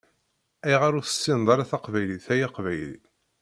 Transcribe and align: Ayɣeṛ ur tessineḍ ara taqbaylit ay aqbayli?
Ayɣeṛ 0.65 0.93
ur 0.99 1.05
tessineḍ 1.05 1.49
ara 1.53 1.69
taqbaylit 1.71 2.25
ay 2.33 2.41
aqbayli? 2.47 2.99